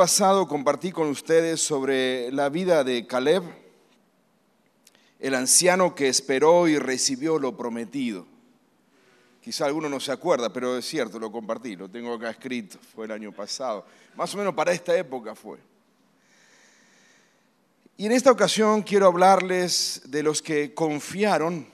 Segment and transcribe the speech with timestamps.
[0.00, 3.42] Pasado compartí con ustedes sobre la vida de Caleb,
[5.18, 8.26] el anciano que esperó y recibió lo prometido.
[9.42, 13.04] Quizá alguno no se acuerda, pero es cierto, lo compartí, lo tengo acá escrito, fue
[13.04, 13.84] el año pasado.
[14.16, 15.58] Más o menos para esta época fue.
[17.98, 21.66] Y en esta ocasión quiero hablarles de los que confiaron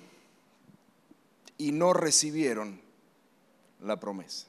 [1.59, 2.81] y no recibieron
[3.83, 4.48] la promesa.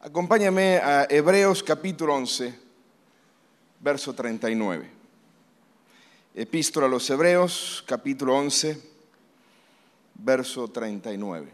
[0.00, 2.54] Acompáñame a Hebreos capítulo 11,
[3.80, 4.88] verso 39.
[6.36, 8.80] Epístola a los Hebreos capítulo 11,
[10.14, 11.50] verso 39.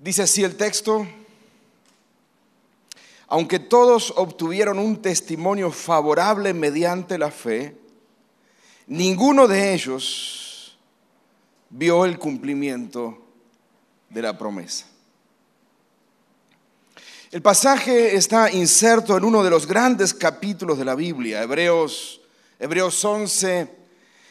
[0.00, 1.06] Dice así el texto,
[3.28, 7.76] aunque todos obtuvieron un testimonio favorable mediante la fe,
[8.86, 10.78] ninguno de ellos
[11.68, 13.25] vio el cumplimiento
[14.08, 14.86] de la promesa.
[17.30, 22.20] El pasaje está inserto en uno de los grandes capítulos de la Biblia, Hebreos,
[22.58, 23.68] Hebreos 11,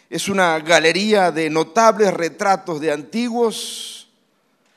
[0.10, 4.08] es una galería de notables retratos de antiguos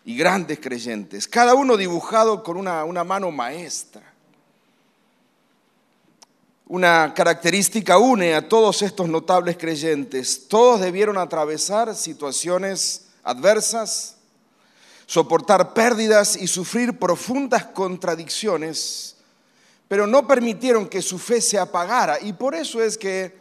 [0.05, 4.03] y grandes creyentes, cada uno dibujado con una, una mano maestra.
[6.67, 10.49] Una característica une a todos estos notables creyentes.
[10.49, 14.17] Todos debieron atravesar situaciones adversas,
[15.08, 19.17] soportar pérdidas y sufrir profundas contradicciones,
[19.89, 22.19] pero no permitieron que su fe se apagara.
[22.20, 23.35] Y por eso es que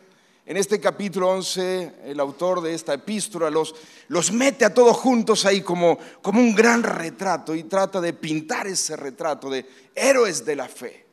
[0.46, 3.76] en este capítulo 11 el autor de esta epístola los,
[4.08, 8.66] los mete a todos juntos ahí como, como un gran retrato y trata de pintar
[8.66, 11.06] ese retrato de héroes de la fe.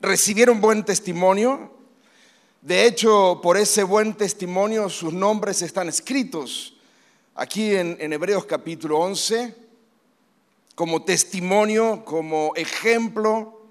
[0.00, 1.72] Recibieron buen testimonio.
[2.62, 6.74] De hecho, por ese buen testimonio sus nombres están escritos
[7.38, 9.54] aquí en, Hebreos capítulo 11
[10.74, 13.62] como testimonio, como ejemplo.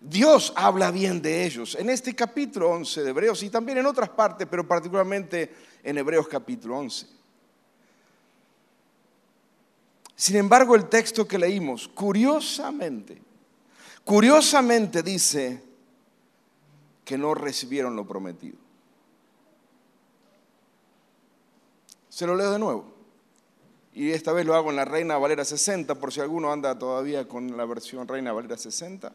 [0.00, 4.08] Dios habla bien de ellos en este capítulo 11 de Hebreos y también en otras
[4.08, 5.54] partes, pero particularmente
[5.84, 7.06] en Hebreos capítulo 11.
[10.16, 13.22] Sin embargo, el texto que leímos, curiosamente,
[14.04, 15.62] curiosamente dice
[17.04, 18.56] que no recibieron lo prometido.
[22.12, 22.84] Se lo leo de nuevo.
[23.94, 27.26] Y esta vez lo hago en la Reina Valera 60, por si alguno anda todavía
[27.26, 29.10] con la versión Reina Valera 60.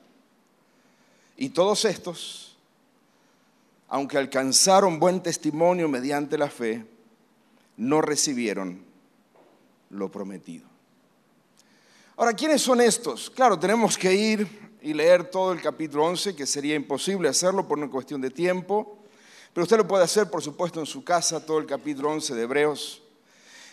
[1.38, 2.58] Y todos estos,
[3.88, 6.88] aunque alcanzaron buen testimonio mediante la fe,
[7.78, 8.81] no recibieron
[9.91, 10.66] lo prometido.
[12.16, 13.29] Ahora, ¿quiénes son estos?
[13.29, 17.78] Claro, tenemos que ir y leer todo el capítulo 11, que sería imposible hacerlo por
[17.78, 18.97] una cuestión de tiempo.
[19.57, 22.44] Pero usted lo puede hacer, por supuesto, en su casa, todo el capítulo 11 de
[22.44, 23.01] Hebreos.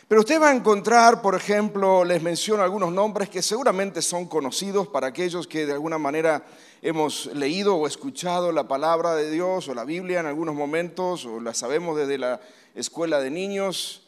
[0.09, 4.89] Pero usted va a encontrar, por ejemplo, les menciono algunos nombres que seguramente son conocidos
[4.89, 6.43] para aquellos que de alguna manera
[6.81, 11.39] hemos leído o escuchado la palabra de Dios o la Biblia en algunos momentos, o
[11.39, 12.41] la sabemos desde la
[12.75, 14.05] escuela de niños.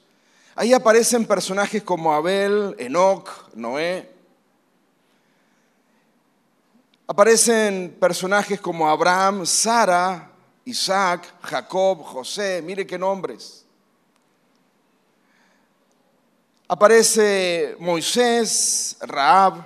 [0.55, 4.11] Ahí aparecen personajes como Abel, Enoch, Noé.
[7.07, 10.33] Aparecen personajes como Abraham, Sara,
[10.67, 13.65] Isaac, Jacob, José, mire qué nombres.
[16.67, 19.65] Aparece Moisés, Raab.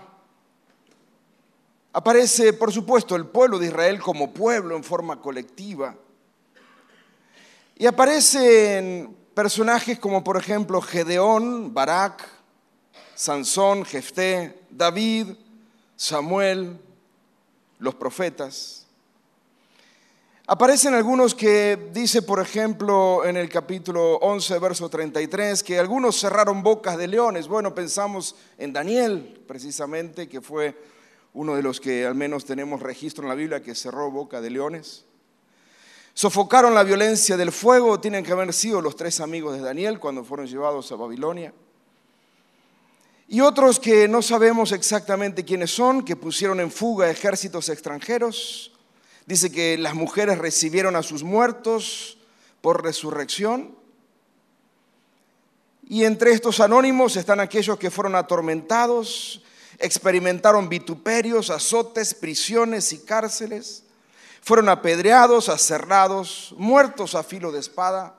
[1.94, 5.96] Aparece, por supuesto, el pueblo de Israel como pueblo en forma colectiva.
[7.76, 12.28] Y aparecen personajes como, por ejemplo, Gedeón, Barak,
[13.14, 15.28] Sansón, Jefté, David,
[15.96, 16.78] Samuel,
[17.78, 18.86] los profetas.
[20.52, 26.64] Aparecen algunos que dice, por ejemplo, en el capítulo 11, verso 33, que algunos cerraron
[26.64, 27.46] bocas de leones.
[27.46, 30.76] Bueno, pensamos en Daniel, precisamente, que fue
[31.34, 34.50] uno de los que al menos tenemos registro en la Biblia que cerró boca de
[34.50, 35.04] leones.
[36.14, 40.24] Sofocaron la violencia del fuego, tienen que haber sido los tres amigos de Daniel cuando
[40.24, 41.54] fueron llevados a Babilonia.
[43.28, 48.69] Y otros que no sabemos exactamente quiénes son, que pusieron en fuga ejércitos extranjeros
[49.30, 52.18] Dice que las mujeres recibieron a sus muertos
[52.60, 53.76] por resurrección.
[55.88, 59.44] Y entre estos anónimos están aquellos que fueron atormentados,
[59.78, 63.84] experimentaron vituperios, azotes, prisiones y cárceles,
[64.42, 68.16] fueron apedreados, aserrados, muertos a filo de espada,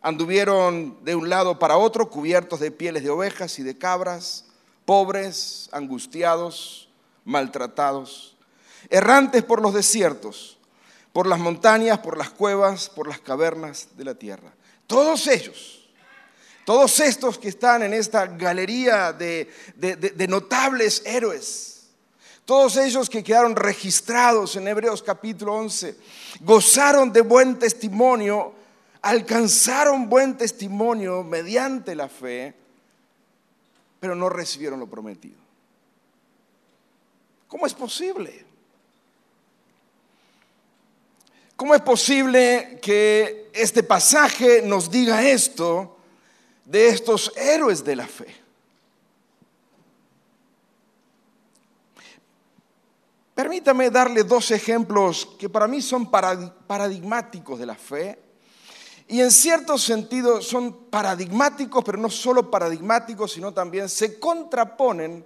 [0.00, 4.46] anduvieron de un lado para otro cubiertos de pieles de ovejas y de cabras,
[4.86, 6.88] pobres, angustiados,
[7.26, 8.37] maltratados,
[8.90, 10.58] errantes por los desiertos,
[11.12, 14.52] por las montañas, por las cuevas, por las cavernas de la tierra.
[14.86, 15.78] Todos ellos
[16.68, 19.48] todos estos que están en esta galería de,
[20.28, 21.86] notables héroes,
[22.44, 25.96] todos ellos que quedaron registrados en Hebreos capítulo 11,
[26.40, 28.52] gozaron de buen testimonio,
[29.00, 32.52] alcanzaron buen testimonio mediante la fe,
[33.98, 35.38] pero no recibieron lo prometido.
[37.46, 38.44] ¿Cómo es posible?
[41.58, 45.98] ¿Cómo es posible que este pasaje nos diga esto
[46.68, 48.26] de estos héroes de la fe.
[53.34, 58.18] Permítame darle dos ejemplos que para mí son paradigmáticos de la fe
[59.06, 65.24] y en cierto sentido son paradigmáticos, pero no solo paradigmáticos, sino también se contraponen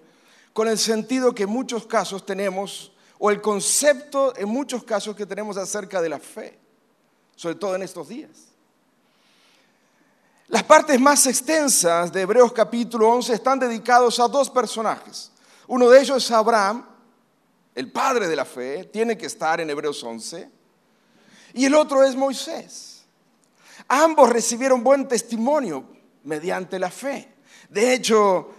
[0.52, 2.92] con el sentido que en muchos casos tenemos,
[3.24, 6.58] o el concepto en muchos casos que tenemos acerca de la fe,
[7.36, 8.30] sobre todo en estos días.
[10.48, 15.30] Las partes más extensas de Hebreos capítulo 11 están dedicados a dos personajes.
[15.68, 16.84] Uno de ellos es Abraham,
[17.76, 20.50] el padre de la fe, tiene que estar en Hebreos 11.
[21.54, 23.04] Y el otro es Moisés.
[23.86, 25.84] Ambos recibieron buen testimonio
[26.24, 27.32] mediante la fe.
[27.70, 28.50] De hecho,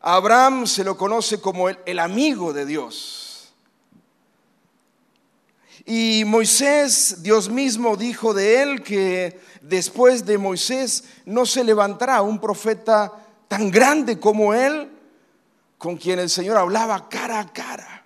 [0.00, 3.23] Abraham se lo conoce como el amigo de Dios.
[5.86, 12.38] Y Moisés, Dios mismo dijo de él que después de Moisés no se levantará un
[12.38, 13.12] profeta
[13.48, 14.90] tan grande como él,
[15.76, 18.04] con quien el Señor hablaba cara a cara.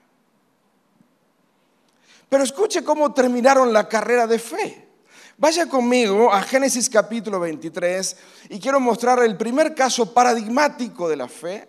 [2.29, 4.89] Pero escuche cómo terminaron la carrera de fe.
[5.37, 8.17] Vaya conmigo a Génesis capítulo 23
[8.51, 11.69] y quiero mostrar el primer caso paradigmático de la fe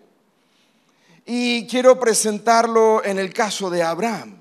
[1.24, 4.39] y quiero presentarlo en el caso de Abraham.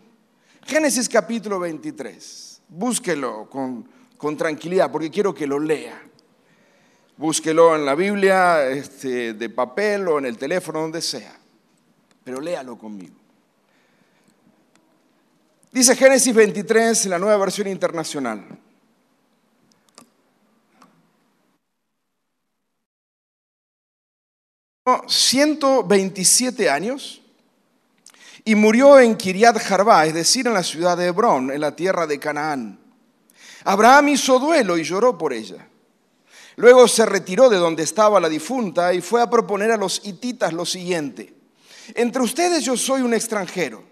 [0.69, 2.61] Génesis capítulo 23.
[2.69, 5.99] Búsquelo con tranquilidad, porque quiero que lo lea.
[7.17, 11.35] Búsquelo en la Biblia, este, de papel o en el teléfono, donde sea.
[12.23, 13.15] Pero léalo conmigo.
[15.73, 18.44] Dice Génesis 23, la nueva versión internacional.
[24.85, 27.23] ...127 años...
[28.49, 30.06] ...y murió en Kiriat Jarbá...
[30.06, 31.50] ...es decir, en la ciudad de Hebrón...
[31.50, 32.81] ...en la tierra de Canaán...
[33.65, 35.69] Abraham hizo duelo y lloró por ella.
[36.56, 40.55] Luego se retiró de donde estaba la difunta y fue a proponer a los hititas
[40.55, 41.35] lo siguiente.
[41.95, 43.85] Entre ustedes yo soy un extranjero.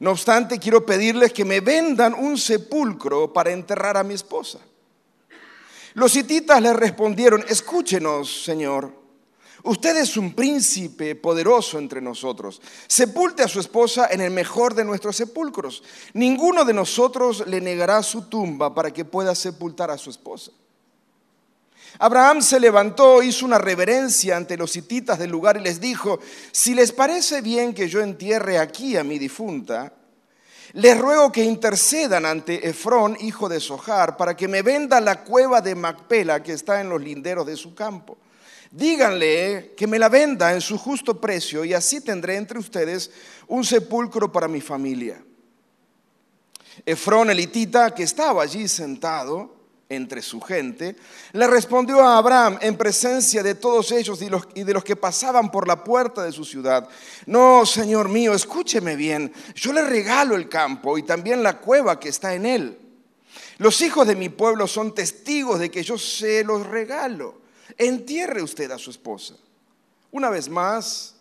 [0.00, 4.58] No obstante, quiero pedirles que me vendan un sepulcro para enterrar a mi esposa.
[5.94, 8.97] Los hititas le respondieron, escúchenos, Señor.
[9.64, 12.60] Usted es un príncipe poderoso entre nosotros.
[12.86, 15.82] Sepulte a su esposa en el mejor de nuestros sepulcros.
[16.14, 20.52] Ninguno de nosotros le negará su tumba para que pueda sepultar a su esposa.
[21.98, 26.20] Abraham se levantó, hizo una reverencia ante los hititas del lugar y les dijo,
[26.52, 29.92] si les parece bien que yo entierre aquí a mi difunta,
[30.74, 35.60] les ruego que intercedan ante Efrón, hijo de Sojar, para que me venda la cueva
[35.60, 38.18] de Macpela que está en los linderos de su campo
[38.70, 43.10] Díganle que me la venda en su justo precio y así tendré entre ustedes
[43.46, 45.22] un sepulcro para mi familia.
[46.84, 49.56] Efrón elitita, que estaba allí sentado
[49.88, 50.96] entre su gente,
[51.32, 54.20] le respondió a Abraham en presencia de todos ellos
[54.54, 56.86] y de los que pasaban por la puerta de su ciudad,
[57.24, 62.10] no, Señor mío, escúcheme bien, yo le regalo el campo y también la cueva que
[62.10, 62.78] está en él.
[63.56, 68.70] Los hijos de mi pueblo son testigos de que yo se los regalo entierre usted
[68.70, 69.34] a su esposa.
[70.10, 71.14] Una vez más,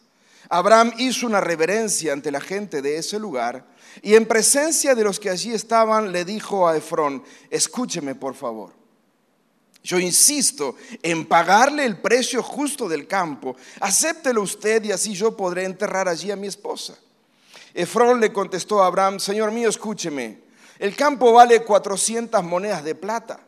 [0.49, 3.65] Abraham hizo una reverencia ante la gente de ese lugar
[4.01, 8.71] y en presencia de los que allí estaban le dijo a Efrón, escúcheme por favor.
[9.83, 13.55] Yo insisto en pagarle el precio justo del campo.
[13.79, 16.97] Acéptelo usted y así yo podré enterrar allí a mi esposa.
[17.73, 20.41] Efrón le contestó a Abraham, Señor mío, escúcheme.
[20.79, 23.39] El campo vale 400 monedas de plata.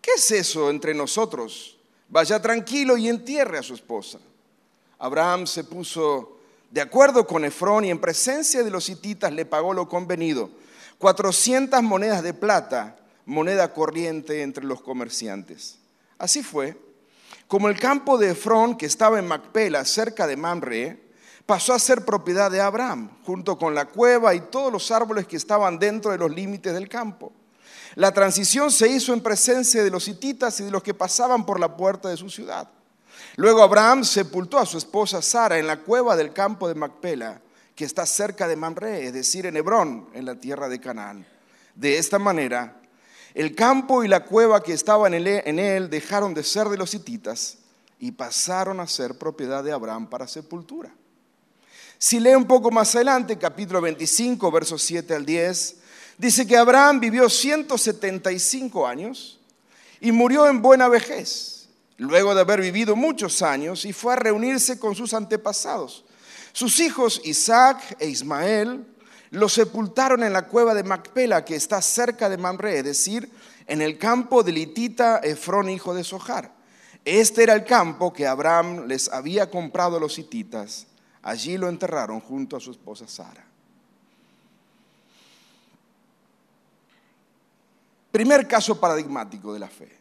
[0.00, 1.79] ¿Qué es eso entre nosotros?
[2.10, 4.18] Vaya tranquilo y entierre a su esposa.
[4.98, 6.36] Abraham se puso
[6.70, 10.50] de acuerdo con Efrón y en presencia de los hititas le pagó lo convenido.
[10.98, 15.78] 400 monedas de plata, moneda corriente entre los comerciantes.
[16.18, 16.76] Así fue,
[17.48, 21.10] como el campo de Efrón, que estaba en Macpela, cerca de Mamre,
[21.46, 25.36] pasó a ser propiedad de Abraham, junto con la cueva y todos los árboles que
[25.36, 27.32] estaban dentro de los límites del campo.
[27.96, 31.58] La transición se hizo en presencia de los hititas y de los que pasaban por
[31.58, 32.68] la puerta de su ciudad.
[33.36, 37.40] Luego Abraham sepultó a su esposa Sara en la cueva del campo de Macpela,
[37.74, 41.26] que está cerca de Mamre, es decir, en Hebrón, en la tierra de Canaán.
[41.74, 42.80] De esta manera,
[43.34, 47.58] el campo y la cueva que estaban en él dejaron de ser de los hititas
[47.98, 50.92] y pasaron a ser propiedad de Abraham para sepultura.
[51.98, 55.76] Si lee un poco más adelante, capítulo 25, versos 7 al 10,
[56.20, 59.40] dice que Abraham vivió 175 años
[60.00, 64.78] y murió en buena vejez, luego de haber vivido muchos años y fue a reunirse
[64.78, 66.04] con sus antepasados.
[66.52, 68.84] Sus hijos Isaac e Ismael
[69.30, 73.30] lo sepultaron en la cueva de Macpela, que está cerca de Mamre, es decir,
[73.66, 76.52] en el campo de Litita Efrón, hijo de Sohar.
[77.04, 80.86] Este era el campo que Abraham les había comprado a los hititas.
[81.22, 83.49] Allí lo enterraron junto a su esposa Sara.
[88.10, 90.00] Primer caso paradigmático de la fe.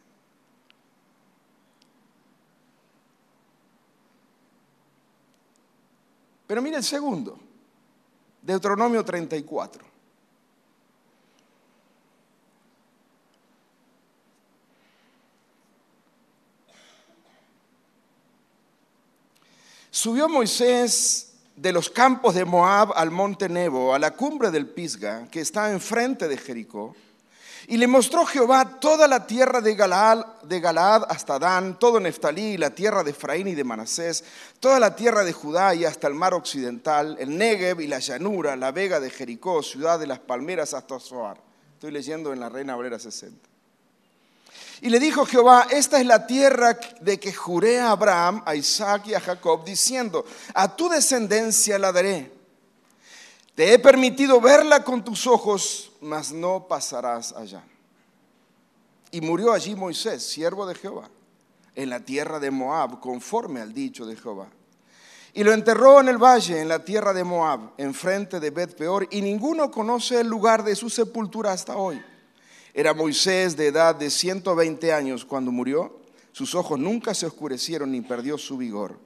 [6.48, 7.40] Pero mire el segundo.
[8.42, 9.86] Deuteronomio 34.
[19.92, 25.28] Subió Moisés de los campos de Moab al monte Nebo, a la cumbre del Pisga,
[25.28, 26.96] que está enfrente de Jericó,
[27.70, 30.68] y le mostró Jehová toda la tierra de Galaad, de
[31.08, 34.24] hasta Dan, todo Neftalí, la tierra de Efraín y de Manasés,
[34.60, 38.56] toda la tierra de Judá y hasta el mar occidental, el Negev y la llanura,
[38.56, 41.40] la vega de Jericó, ciudad de las palmeras hasta Zoar.
[41.76, 43.48] Estoy leyendo en la Reina Valera 60.
[44.82, 49.04] Y le dijo Jehová, esta es la tierra de que juré a Abraham, a Isaac
[49.06, 52.39] y a Jacob, diciendo, a tu descendencia la daré.
[53.60, 57.62] Te he permitido verla con tus ojos, mas no pasarás allá.
[59.12, 61.10] Y murió allí Moisés, siervo de Jehová,
[61.76, 64.48] en la tierra de Moab, conforme al dicho de Jehová.
[65.34, 69.10] Y lo enterró en el valle, en la tierra de Moab, enfrente de Bet Peor,
[69.12, 72.02] y ninguno conoce el lugar de su sepultura hasta hoy.
[72.74, 76.00] Era Moisés de edad de 120 años cuando murió.
[76.32, 78.98] Sus ojos nunca se oscurecieron ni perdió su vigor.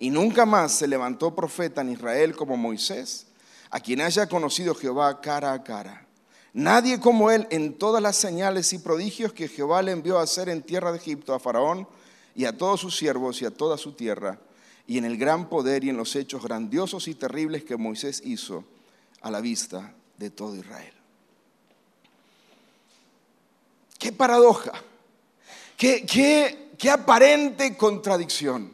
[0.00, 3.28] Y nunca más se levantó profeta en Israel como Moisés,
[3.72, 6.06] a quien haya conocido Jehová cara a cara.
[6.52, 10.50] Nadie como él en todas las señales y prodigios que Jehová le envió a hacer
[10.50, 11.88] en tierra de Egipto a Faraón
[12.34, 14.38] y a todos sus siervos y a toda su tierra,
[14.86, 18.64] y en el gran poder y en los hechos grandiosos y terribles que Moisés hizo
[19.22, 20.92] a la vista de todo Israel.
[23.98, 24.72] Qué paradoja,
[25.78, 28.71] qué, qué, qué aparente contradicción.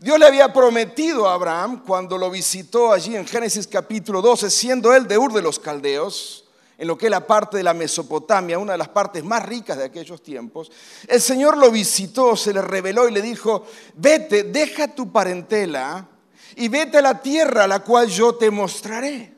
[0.00, 4.94] Dios le había prometido a Abraham cuando lo visitó allí en Génesis capítulo 12, siendo
[4.94, 6.44] él de Ur de los Caldeos,
[6.78, 9.76] en lo que es la parte de la Mesopotamia, una de las partes más ricas
[9.76, 10.70] de aquellos tiempos,
[11.08, 16.06] el Señor lo visitó, se le reveló y le dijo, vete, deja tu parentela
[16.54, 19.34] y vete a la tierra a la cual yo te mostraré.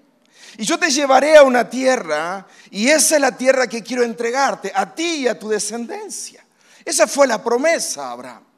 [0.58, 4.70] Y yo te llevaré a una tierra y esa es la tierra que quiero entregarte
[4.74, 6.44] a ti y a tu descendencia.
[6.84, 8.49] Esa fue la promesa, Abraham.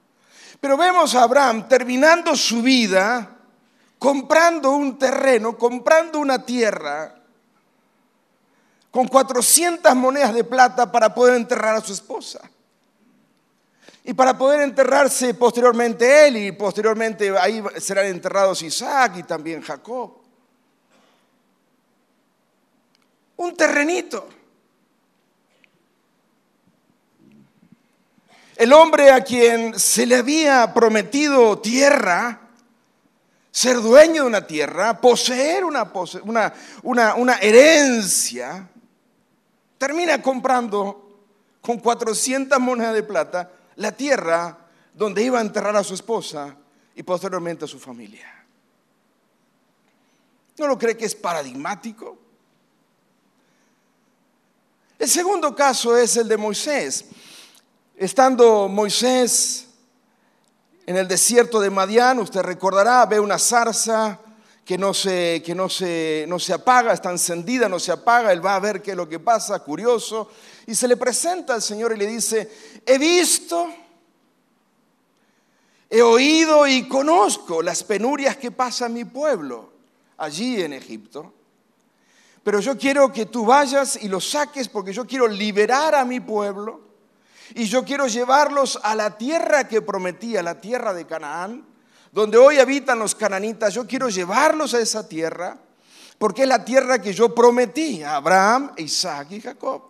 [0.62, 3.36] Pero vemos a Abraham terminando su vida
[3.98, 7.16] comprando un terreno, comprando una tierra
[8.92, 12.48] con 400 monedas de plata para poder enterrar a su esposa.
[14.04, 20.12] Y para poder enterrarse posteriormente él y posteriormente ahí serán enterrados Isaac y también Jacob.
[23.36, 24.28] Un terrenito.
[28.62, 32.42] El hombre a quien se le había prometido tierra,
[33.50, 38.70] ser dueño de una tierra, poseer una, herencia,
[39.78, 41.24] termina comprando
[41.60, 44.56] con 400 monedas de plata la tierra
[44.94, 46.56] donde iba a enterrar a su esposa
[46.94, 48.46] y posteriormente a su familia.
[50.56, 52.16] ¿No lo cree que es paradigmático?
[55.00, 57.06] El segundo caso es el de Moisés.
[57.96, 59.66] Estando Moisés
[60.86, 64.18] en el desierto de Madián, usted recordará, ve una zarza
[64.64, 68.44] que, no se, que no, se, no se apaga, está encendida, no se apaga, él
[68.44, 70.30] va a ver qué es lo que pasa, curioso,
[70.66, 72.50] y se le presenta al Señor y le dice,
[72.86, 73.68] he visto,
[75.90, 79.70] he oído y conozco las penurias que pasa mi pueblo
[80.16, 81.34] allí en Egipto.
[82.42, 86.20] pero yo quiero que tú vayas y los saques porque yo quiero liberar a mi
[86.20, 86.91] pueblo
[87.54, 91.64] y yo quiero llevarlos a la tierra que prometía, la tierra de Canaán,
[92.10, 93.74] donde hoy habitan los cananitas.
[93.74, 95.58] Yo quiero llevarlos a esa tierra
[96.18, 99.82] porque es la tierra que yo prometí a Abraham, Isaac y Jacob.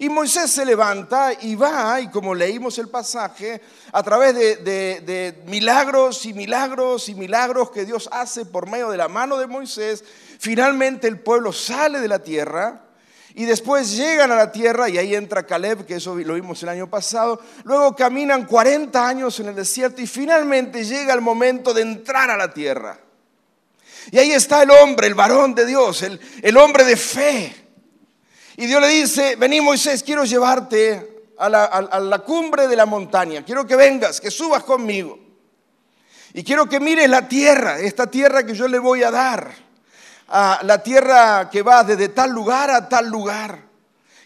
[0.00, 3.60] Y Moisés se levanta y va, y como leímos el pasaje,
[3.92, 8.96] a través de, de, milagros y milagros y milagros que Dios hace por medio de
[8.96, 10.02] la mano de Moisés,
[10.38, 12.82] finalmente el pueblo sale de la tierra
[13.34, 16.68] y después llegan a la tierra y ahí entra Caleb, que eso lo vimos el
[16.68, 17.40] año pasado.
[17.64, 22.36] Luego caminan 40 años en el desierto y finalmente llega el momento de entrar a
[22.36, 22.98] la tierra.
[24.10, 27.54] Y ahí está el hombre, el varón de Dios, el, el hombre de fe.
[28.56, 32.86] Y Dios le dice, vení Moisés, quiero llevarte a la, a la cumbre de la
[32.86, 33.44] montaña.
[33.44, 35.18] Quiero que vengas, que subas conmigo.
[36.32, 39.69] Y quiero que mires la tierra, esta tierra que yo le voy a dar
[40.30, 43.58] a la tierra que va desde tal lugar a tal lugar,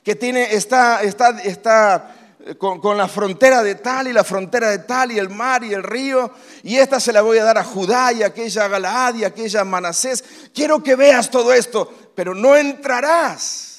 [0.02, 4.80] que tiene, está, está, está eh, con, la frontera de tal y la frontera de
[4.80, 6.30] tal y el mar y el río,
[6.62, 9.62] y esta se la voy a dar a Judá y aquella a Galaad y aquella
[9.62, 10.22] a Manasés.
[10.52, 13.74] Quiero que veas todo esto, pero no entrarás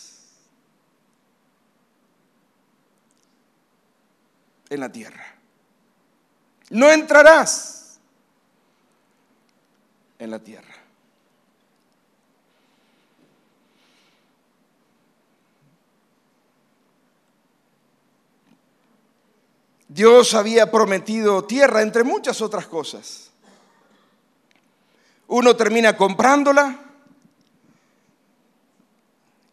[4.67, 5.25] en la tierra.
[6.72, 8.00] No entrarás
[10.17, 10.75] en la tierra.
[19.87, 23.29] Dios había prometido tierra, entre muchas otras cosas.
[25.27, 26.79] Uno termina comprándola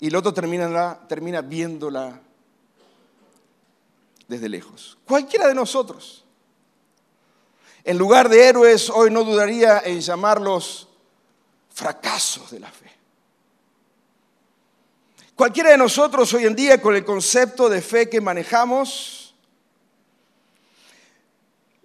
[0.01, 2.21] y el otro termina, termina viéndola
[4.27, 4.99] desde lejos.
[5.07, 6.25] Cualquiera de nosotros.
[7.85, 10.89] En lugar de héroes, hoy no dudaría en llamarlos
[11.71, 12.91] fracasos de la fe.
[15.35, 19.22] Cualquiera de nosotros hoy en día con el concepto de fe que manejamos,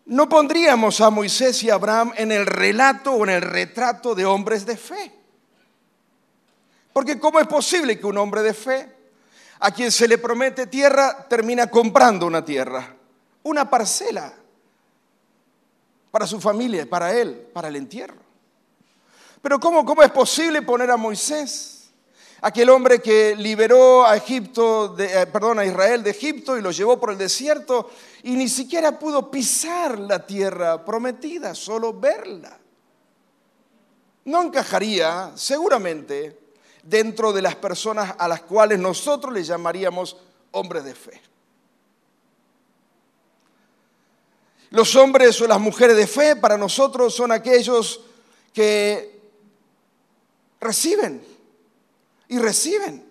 [0.07, 4.65] no pondríamos a Moisés y Abraham en el relato o en el retrato de hombres
[4.65, 5.13] de fe.
[6.93, 8.89] Porque ¿cómo es posible que un hombre de fe,
[9.59, 12.95] a quien se le promete tierra, termina comprando una tierra,
[13.43, 14.33] una parcela,
[16.09, 18.21] para su familia, para él, para el entierro?
[19.41, 21.76] Pero ¿cómo, cómo es posible poner a Moisés?
[22.41, 26.71] Aquel hombre que liberó a Egipto, de, eh, perdón, a Israel de Egipto y lo
[26.71, 27.89] llevó por el desierto
[28.23, 32.57] y ni siquiera pudo pisar la tierra prometida, solo verla.
[34.25, 36.37] No encajaría, seguramente,
[36.83, 40.17] dentro de las personas a las cuales nosotros le llamaríamos
[40.51, 41.21] hombres de fe.
[44.69, 48.01] Los hombres o las mujeres de fe para nosotros son aquellos
[48.51, 49.21] que
[50.59, 51.36] reciben
[52.27, 53.05] y reciben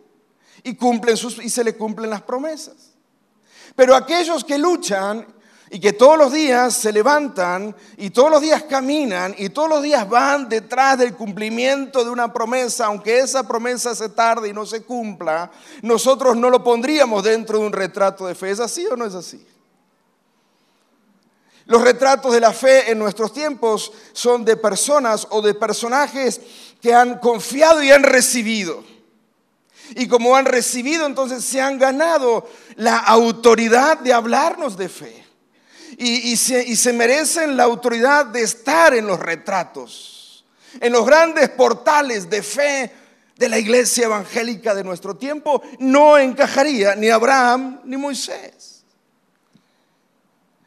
[0.62, 2.94] y cumplen sus y se le cumplen las promesas.
[3.74, 5.26] Pero aquellos que luchan
[5.70, 9.82] y que todos los días se levantan y todos los días caminan y todos los
[9.82, 14.64] días van detrás del cumplimiento de una promesa, aunque esa promesa se tarde y no
[14.64, 15.50] se cumpla,
[15.82, 18.50] nosotros no lo pondríamos dentro de un retrato de fe.
[18.50, 19.44] ¿Es así o no es así?
[21.66, 26.40] Los retratos de la fe en nuestros tiempos son de personas o de personajes
[26.80, 28.95] que han confiado y han recibido
[29.94, 35.24] y como han recibido, entonces se han ganado la autoridad de hablarnos de fe.
[35.98, 40.44] Y, se, merecen la autoridad de estar en los retratos,
[40.80, 42.92] en los grandes portales de fe
[43.36, 45.62] de la iglesia evangélica de nuestro tiempo.
[45.78, 48.84] No encajaría ni Abraham ni Moisés.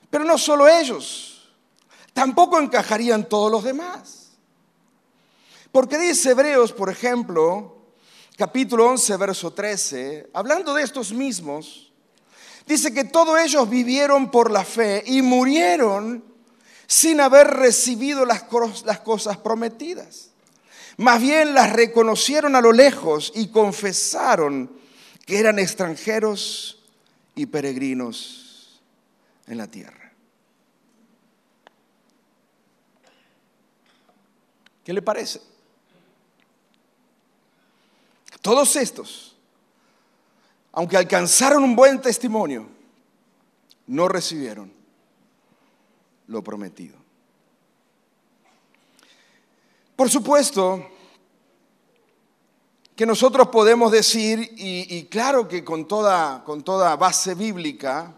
[0.10, 1.52] Pero no solo ellos,
[2.14, 4.30] tampoco encajarían todos los demás.
[5.72, 7.79] Porque dice Hebreos, por ejemplo,
[8.40, 11.92] capítulo 11, verso 13, hablando de estos mismos,
[12.66, 16.24] dice que todos ellos vivieron por la fe y murieron
[16.88, 18.46] sin haber recibido las,
[18.86, 20.30] las cosas prometidas.
[20.96, 24.72] Más bien las reconocieron a lo lejos y confesaron
[25.26, 26.82] que eran extranjeros
[27.36, 28.82] y peregrinos
[29.48, 30.14] en la tierra.
[34.86, 35.49] ¿Qué le parece?
[38.50, 39.36] Todos estos,
[40.72, 42.68] aunque alcanzaron un buen testimonio,
[43.86, 44.74] no recibieron
[46.26, 46.98] lo prometido.
[49.96, 50.84] Por supuesto
[52.96, 58.16] que nosotros podemos decir, y, claro que con toda, con toda base bíblica,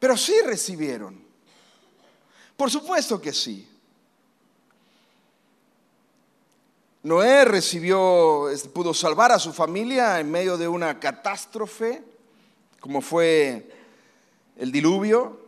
[0.00, 1.24] pero sí recibieron.
[2.56, 3.68] Por supuesto que sí.
[7.04, 12.02] Noé recibió, este, pudo salvar a su familia en medio de una catástrofe,
[12.80, 13.70] como fue
[14.56, 15.38] el diluvio.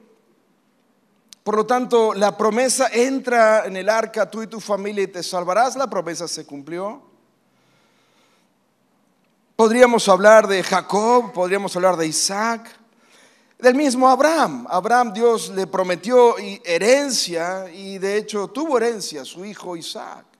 [1.42, 5.22] Por lo tanto, la promesa entra en el arca, tú y tu familia, y te
[5.22, 5.76] salvarás.
[5.76, 7.00] La promesa se cumplió.
[9.56, 12.68] Podríamos hablar de Jacob, podríamos hablar de Isaac,
[13.58, 14.66] del mismo Abraham.
[14.68, 20.35] Abraham Dios le prometió herencia y de hecho tuvo herencia, su hijo Isaac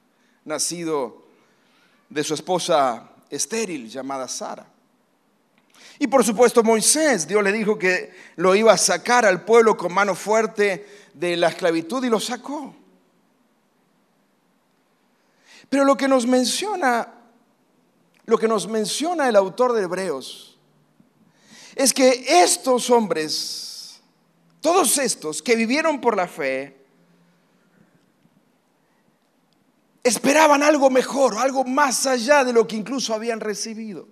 [0.47, 1.27] nacido
[2.09, 4.67] de su esposa estéril llamada Sara.
[5.99, 9.93] Y por supuesto Moisés, Dios le dijo que lo iba a sacar al pueblo con
[9.93, 12.75] mano fuerte de la esclavitud y lo sacó.
[15.69, 17.13] Pero lo que nos menciona,
[18.27, 20.59] lo que nos menciona el autor de Hebreos,
[21.75, 24.01] es que estos hombres,
[24.61, 26.86] todos estos que vivieron por la fe,
[30.07, 34.09] esperaban algo mejor, algo más allá de lo que incluso habían recibido.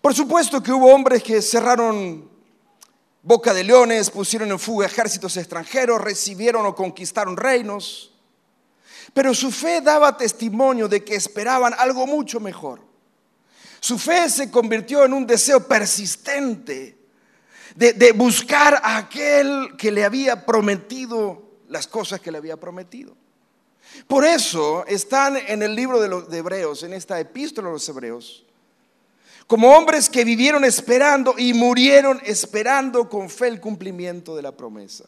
[0.00, 2.30] Por supuesto que hubo hombres que cerraron
[3.22, 8.12] boca de leones, pusieron en fuga ejércitos extranjeros, recibieron o conquistaron reinos,
[9.12, 12.80] pero su fe daba testimonio de que esperaban algo mucho mejor.
[13.80, 16.97] Su fe se convirtió en un deseo persistente
[17.78, 23.16] de, buscar a aquel que le había prometido las cosas que le había prometido.
[24.08, 27.88] Por eso están en el libro de los de Hebreos, en esta epístola de los
[27.88, 28.44] Hebreos,
[29.46, 35.04] como hombres que vivieron esperando y murieron esperando con fe el cumplimiento de la promesa.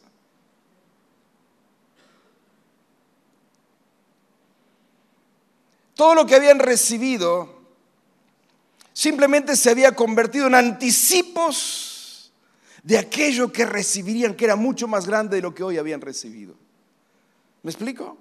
[5.93, 7.59] Todo lo que habían recibido
[8.93, 11.90] simplemente se había convertido en anticipos
[12.83, 16.55] de aquello que recibirían, que era mucho más grande de lo que hoy habían recibido.
[17.63, 18.17] ¿Me explico?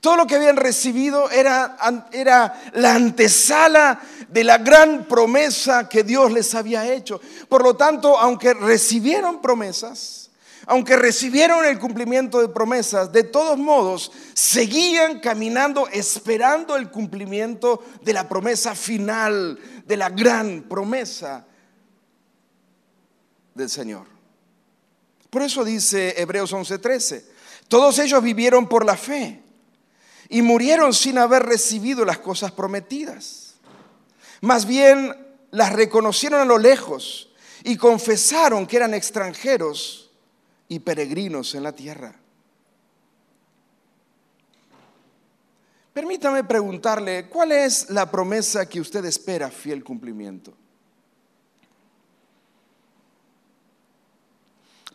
[0.00, 1.76] Todo lo que habían recibido era,
[2.12, 7.20] era, la antesala de la gran promesa que Dios les había hecho.
[7.48, 10.30] Por lo tanto, aunque recibieron promesas,
[10.66, 18.14] aunque recibieron el cumplimiento de promesas, de todos modos seguían caminando esperando el cumplimiento de
[18.14, 21.44] la promesa final, de la gran promesa
[23.54, 24.06] del Señor.
[25.30, 27.24] Por eso dice Hebreos 11:13,
[27.68, 29.42] todos ellos vivieron por la fe
[30.28, 33.54] y murieron sin haber recibido las cosas prometidas.
[34.40, 35.14] Más bien
[35.50, 37.30] las reconocieron a lo lejos
[37.62, 40.10] y confesaron que eran extranjeros
[40.68, 42.14] y peregrinos en la tierra.
[45.92, 50.54] Permítame preguntarle, ¿cuál es la promesa que usted espera fiel cumplimiento?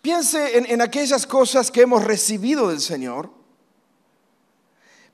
[0.06, 3.32] Piense en, aquellas cosas que hemos recibido del Señor.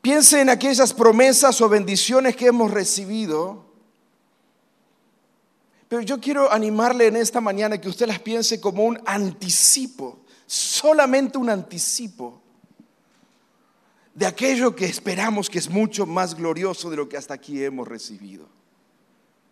[0.01, 3.67] Piense en aquellas promesas o bendiciones que hemos recibido.
[5.87, 11.37] Pero yo quiero animarle en esta mañana que usted las piense como un anticipo, solamente
[11.37, 12.41] un anticipo
[14.13, 17.87] de aquello que esperamos que es mucho más glorioso de lo que hasta aquí hemos
[17.87, 18.45] recibido.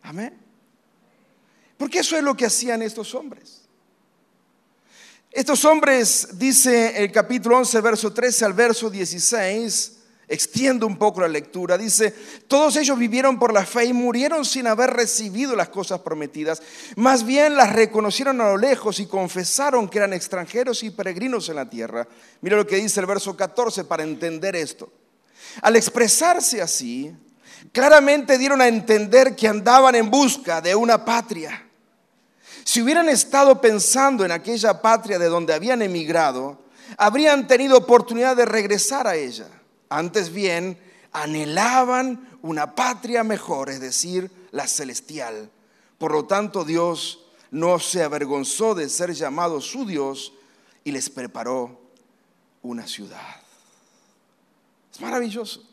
[0.01, 0.37] Amén.
[1.77, 3.58] Porque eso es lo que hacían estos hombres.
[5.31, 11.27] Estos hombres, dice el capítulo 11, verso 13 al verso 16, extiendo un poco la
[11.27, 12.15] lectura, dice,
[12.47, 16.63] todos ellos vivieron por la fe y murieron sin haber recibido las cosas prometidas,
[16.95, 21.57] más bien las reconocieron a lo lejos y confesaron que eran extranjeros y peregrinos en
[21.57, 22.07] la tierra.
[22.41, 24.91] Mira lo que dice el verso 14 para entender esto.
[25.61, 27.15] Al expresarse así,
[27.71, 31.68] claramente dieron a entender que andaban en busca de una patria
[32.69, 36.59] si hubieran estado pensando en aquella patria de donde habían emigrado,
[36.97, 39.47] habrían tenido oportunidad de regresar a ella.
[39.89, 40.79] Antes bien,
[41.11, 45.49] anhelaban una patria mejor, es decir, la celestial.
[45.97, 50.33] Por lo tanto, Dios no se avergonzó de ser llamado su Dios
[50.83, 51.81] y les preparó
[52.61, 53.41] una ciudad.
[54.93, 55.67] Es maravilloso.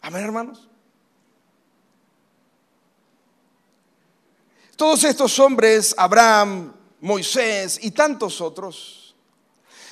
[0.00, 0.66] Amén, hermanos.
[4.78, 9.16] Todos estos hombres, Abraham, Moisés y tantos otros,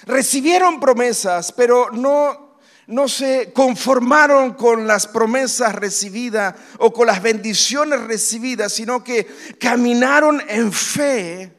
[0.05, 8.01] recibieron promesas, pero no, no se conformaron con las promesas recibidas o con las bendiciones
[8.03, 9.27] recibidas, sino que
[9.59, 11.53] caminaron en fe,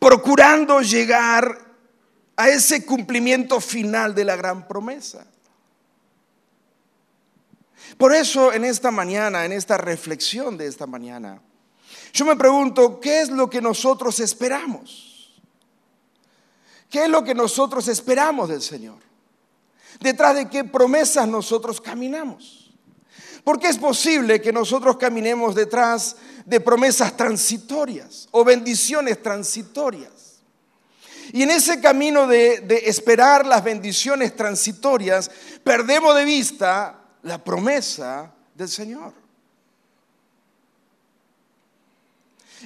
[0.00, 1.76] procurando llegar
[2.34, 5.28] a ese cumplimiento final de la gran promesa.
[7.96, 11.40] Por eso en esta mañana, en esta reflexión de esta mañana,
[12.14, 15.34] yo me pregunto, ¿qué es lo que nosotros esperamos?
[16.88, 18.98] ¿Qué es lo que nosotros esperamos del Señor?
[19.98, 22.72] ¿Detrás de qué promesas nosotros caminamos?
[23.42, 26.14] Porque es posible que nosotros caminemos detrás
[26.46, 30.40] de promesas transitorias o bendiciones transitorias.
[31.32, 35.32] Y en ese camino de, de, esperar las bendiciones transitorias,
[35.64, 39.23] perdemos de vista la promesa del Señor.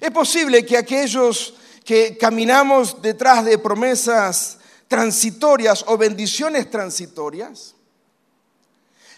[0.00, 7.74] Es posible que aquellos que caminamos detrás de promesas transitorias o bendiciones transitorias,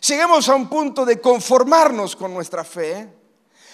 [0.07, 3.09] lleguemos a un punto de conformarnos con nuestra fe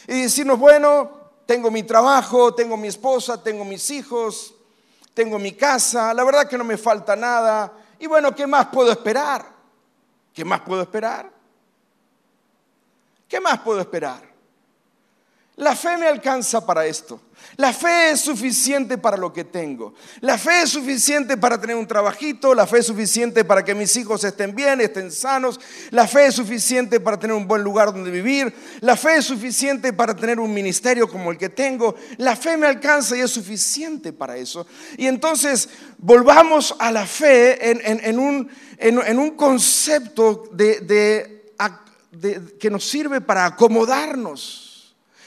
[0.08, 1.10] y decirnos, bueno,
[1.46, 4.54] tengo mi trabajo, tengo mi esposa, tengo mis hijos,
[5.14, 8.90] tengo mi casa, la verdad que no me falta nada, y bueno, ¿qué más puedo
[8.90, 9.46] esperar?
[10.34, 11.30] ¿Qué más puedo esperar?
[13.28, 14.35] ¿Qué más puedo esperar?
[15.56, 17.18] La fe me alcanza para esto.
[17.56, 19.94] La fe es suficiente para lo que tengo.
[20.20, 22.54] La fe es suficiente para tener un trabajito.
[22.54, 25.58] La fe es suficiente para que mis hijos estén bien, estén sanos.
[25.92, 28.52] La fe es suficiente para tener un buen lugar donde vivir.
[28.80, 31.94] La fe es suficiente para tener un ministerio como el que tengo.
[32.18, 34.66] La fe me alcanza y es suficiente para eso.
[34.98, 38.50] Y entonces volvamos a la fe en, un,
[39.36, 44.65] concepto que nos sirve para acomodarnos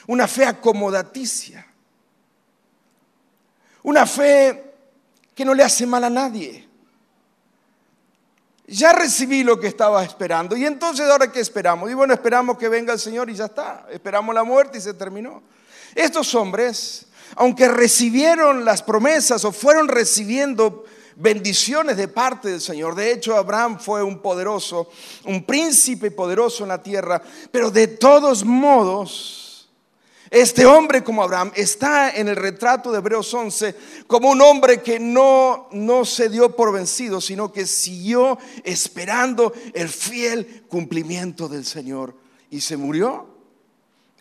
[0.10, 1.68] una fe acomodaticia,
[3.84, 4.74] una fe
[5.36, 6.68] que no le hace mal a nadie.
[8.66, 11.92] Ya recibí lo que estaba esperando y entonces ahora qué esperamos?
[11.92, 14.96] Y bueno, esperamos que venga el Señor y ya está, esperamos la muerte y se
[14.96, 15.44] terminó.
[15.94, 20.86] Estos hombres, aunque recibieron las promesas o fueron recibiendo
[21.18, 22.96] bendiciones de parte del Señor.
[22.96, 24.90] De hecho, Abraham fue un poderoso,
[25.26, 29.39] un príncipe poderoso en la tierra, pero de todos modos,
[30.32, 35.00] este hombre como Abraham está en el retrato de Hebreos 11 como un hombre que
[35.00, 42.16] no, no se dio por vencido, sino que siguió esperando el fiel cumplimiento del Señor.
[42.52, 43.28] Y se murió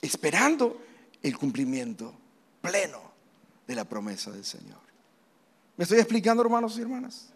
[0.01, 0.81] esperando
[1.23, 2.15] el cumplimiento
[2.63, 3.01] pleno
[3.67, 4.79] de la promesa del Señor.
[5.77, 7.29] ¿Me estoy explicando, hermanos y hermanas?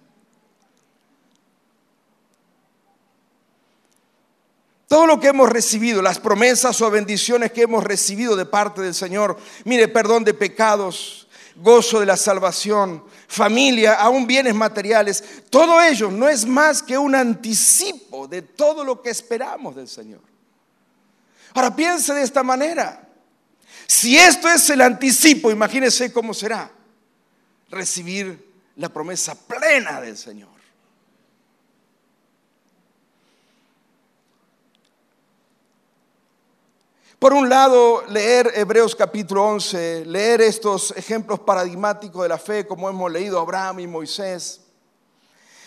[4.93, 8.93] Todo lo que hemos recibido, las promesas o bendiciones que hemos recibido de parte del
[8.93, 11.27] Señor, mire, perdón de pecados,
[11.57, 17.15] gozo de la salvación, familia, aún bienes materiales, todo ello no es más que un
[17.15, 20.21] anticipo de todo lo que esperamos del Señor.
[21.55, 23.09] Ahora piense de esta manera.
[23.87, 26.71] Si esto es el anticipo, imagínese cómo será
[27.71, 30.52] recibir la promesa plena del Señor.
[37.23, 42.91] Por un lado, leer Hebreos capítulo 11, leer estos ejemplos paradigmáticos de la fe, como
[42.91, 44.61] hemos leído Abraham y Moisés,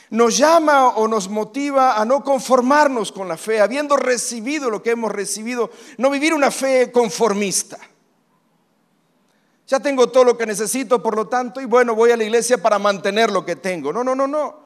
[0.09, 4.89] nos llama o nos motiva a no conformarnos con la fe, habiendo recibido lo que
[4.89, 7.77] hemos recibido, no vivir una fe conformista.
[9.65, 12.61] Ya tengo todo lo que necesito, por lo tanto, y bueno, voy a la iglesia
[12.61, 13.93] para mantener lo que tengo.
[13.93, 14.59] No, no, no, no.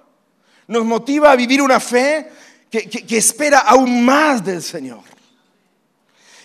[0.65, 2.31] Nos motiva a vivir una fe
[2.67, 5.18] que, que espera aún más del Señor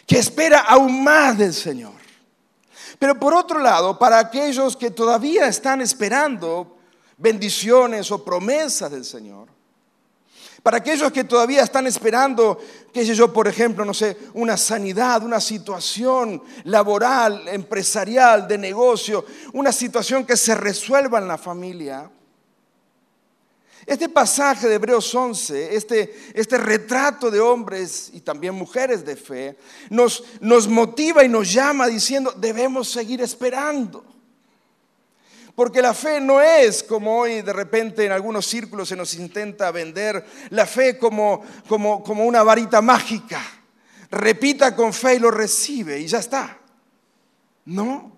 [0.06, 1.94] que espera aún más del Señor.
[2.98, 6.76] Pero por otro lado, para aquellos que todavía están esperando
[7.16, 9.48] bendiciones o promesas del Señor,
[10.62, 12.58] para aquellos que todavía están esperando,
[12.90, 19.26] qué sé yo, por ejemplo, no sé, una sanidad, una situación laboral, empresarial, de negocio,
[19.52, 22.10] una situación que se resuelva en la familia,
[23.86, 29.58] este pasaje de Hebreos 11, este, este retrato de hombres y también mujeres de fe,
[29.90, 34.04] nos, nos motiva y nos llama diciendo, debemos seguir esperando.
[35.54, 39.70] Porque la fe no es como hoy de repente en algunos círculos se nos intenta
[39.70, 43.40] vender, la fe como, como, como una varita mágica.
[44.10, 46.58] Repita con fe y lo recibe y ya está.
[47.66, 48.12] No,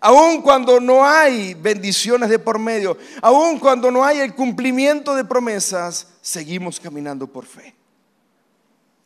[0.00, 5.24] Aun cuando no hay bendiciones de por medio, aun cuando no hay el cumplimiento de
[5.24, 7.74] promesas, seguimos caminando por fe.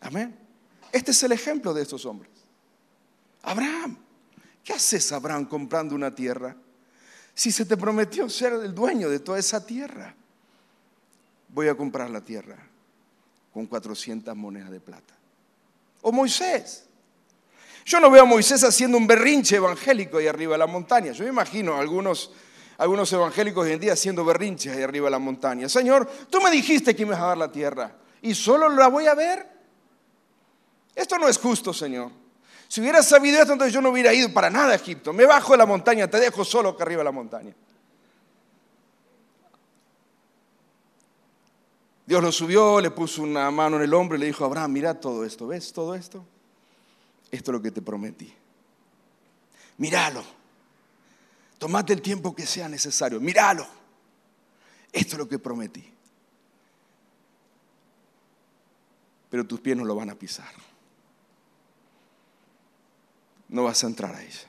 [0.01, 0.35] Amén.
[0.92, 2.31] Este es el ejemplo de estos hombres.
[3.42, 3.96] Abraham,
[4.64, 6.57] ¿qué haces Abraham comprando una tierra?
[7.35, 10.14] Si se te prometió ser el dueño de toda esa tierra,
[11.48, 12.57] voy a comprar la tierra
[13.53, 15.14] con 400 monedas de plata.
[16.03, 16.88] O Moisés,
[17.88, 21.12] yo no veo a Moisés haciendo un berrinche evangélico ahí arriba de la montaña.
[21.12, 22.31] Yo me imagino a algunos,
[22.77, 25.70] algunos evangélicos hoy en día haciendo berrinches ahí arriba de la montaña.
[25.70, 29.07] Señor, tú me dijiste que me ibas a dar la tierra y solo la voy
[29.07, 29.48] a ver.
[30.94, 32.11] Esto no es justo, Señor.
[32.68, 35.14] Si hubiera sabido esto, entonces yo no hubiera ido para nada a Egipto.
[35.14, 37.55] Me bajo de la montaña, te dejo solo acá arriba de la montaña.
[42.05, 45.01] Dios lo subió, le puso una mano en el hombro y le dijo, Abraham, mira
[45.01, 46.22] todo esto, ¿ves todo esto?
[47.31, 48.33] Esto es lo que te prometí.
[49.77, 50.25] Míralo.
[51.59, 53.21] Tomate el tiempo que sea necesario.
[53.21, 53.67] Míralo.
[54.93, 55.93] Esto es lo que prometí.
[59.31, 60.53] Pero tus pies no lo van a pisar.
[63.49, 64.49] No vas a entrar a ella.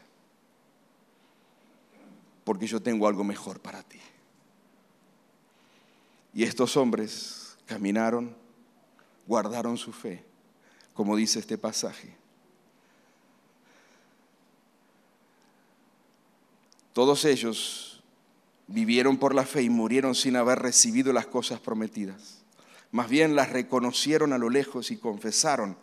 [2.43, 3.99] Porque yo tengo algo mejor para ti.
[6.33, 8.35] Y estos hombres caminaron,
[9.27, 10.23] guardaron su fe,
[10.93, 12.18] como dice este pasaje.
[16.99, 18.03] Todos ellos
[18.67, 22.43] vivieron por la fe y murieron sin haber recibido las cosas prometidas.
[22.91, 25.77] Más bien las reconocieron a lo lejos y confesaron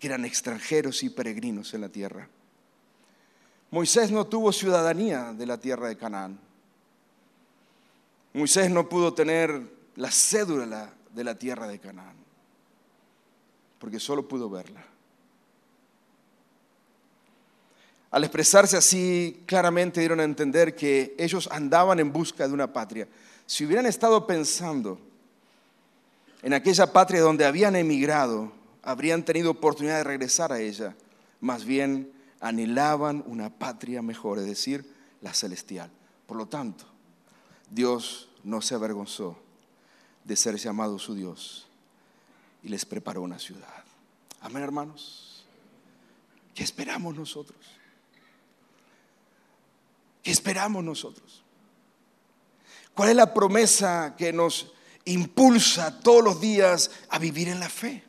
[0.00, 2.28] que eran extranjeros y peregrinos en la tierra.
[3.70, 6.36] Moisés no tuvo ciudadanía de la tierra de Canaán.
[8.34, 12.16] Moisés no pudo tener la cédula de la tierra de Canaán,
[13.78, 14.95] porque solo pudo verla.
[18.16, 23.06] Al expresarse así, claramente dieron a entender que ellos andaban en busca de una patria.
[23.44, 24.98] Si hubieran estado pensando
[26.40, 28.50] en aquella patria donde habían emigrado,
[28.82, 30.96] habrían tenido oportunidad de regresar a ella.
[31.42, 35.90] Más bien anhelaban una patria mejor, es decir, la celestial.
[36.26, 36.86] Por lo tanto,
[37.70, 39.38] Dios no se avergonzó
[40.24, 41.66] de ser llamado su Dios
[42.62, 43.84] y les preparó una ciudad.
[44.40, 45.44] Amén, hermanos.
[46.54, 47.75] ¿Qué esperamos nosotros?
[50.26, 51.44] ¿Qué esperamos nosotros?
[52.96, 54.72] ¿Cuál es la promesa que nos
[55.04, 58.02] impulsa todos los días a vivir en la fe?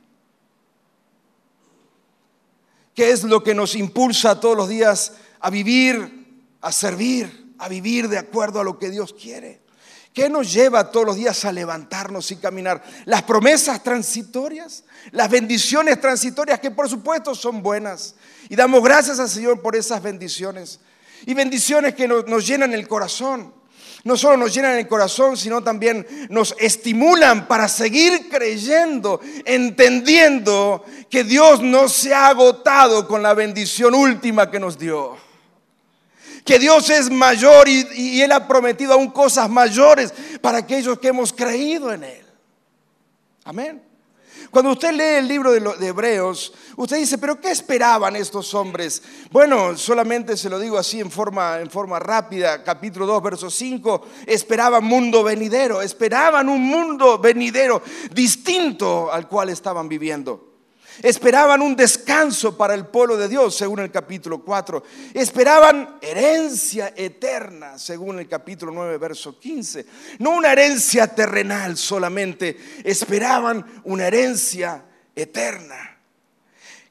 [2.96, 8.10] ¿Qué es lo que nos impulsa todos los días a vivir, a servir, a vivir
[8.10, 9.62] de acuerdo a lo que Dios quiere?
[10.12, 12.84] ¿Qué nos lleva todos los días a levantarnos y caminar?
[13.06, 18.16] Las promesas transitorias, las bendiciones transitorias que por supuesto son buenas.
[18.50, 20.80] Y damos gracias al Señor por esas bendiciones.
[21.26, 23.54] Y bendiciones que nos, llenan el corazón.
[24.04, 31.24] No solo nos llenan el corazón, sino también nos estimulan para seguir creyendo, entendiendo que
[31.24, 35.18] Dios no se ha agotado con la bendición última que nos dio
[36.48, 41.34] que Dios es mayor y, Él ha prometido aún cosas mayores para aquellos que hemos
[41.34, 42.26] creído en Él.
[43.44, 43.87] Amén.
[44.52, 49.02] Cuando usted lee el libro de, Hebreos, usted dice, pero ¿qué esperaban estos hombres?
[49.32, 54.08] Bueno, solamente se lo digo así en forma, en forma rápida, capítulo 2, verso 5,
[54.26, 57.82] esperaban mundo venidero, esperaban un mundo venidero
[58.14, 60.57] distinto al cual estaban viviendo.
[61.02, 64.84] Esperaban un descanso para el pueblo de Dios, según el capítulo 4.
[65.14, 69.86] Esperaban herencia eterna, según el capítulo 9, verso 15.
[70.20, 74.84] No una herencia terrenal solamente, esperaban una herencia
[75.16, 75.98] eterna.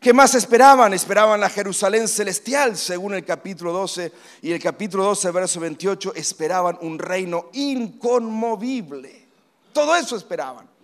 [0.00, 0.92] ¿Qué más esperaban?
[0.94, 6.78] Esperaban la Jerusalén celestial, según el capítulo 12 y el capítulo 12, verso 28, esperaban
[6.82, 9.26] un reino inconmovible.
[9.72, 10.75] Todo eso esperaban.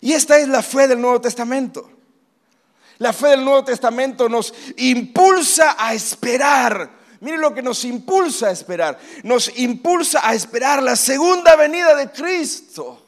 [0.00, 1.90] Y esta es la fe del Nuevo Testamento.
[2.98, 6.90] La fe del Nuevo Testamento nos impulsa a esperar.
[7.20, 8.98] Miren lo que nos impulsa a esperar.
[9.22, 13.03] Nos impulsa a esperar la segunda venida de Cristo.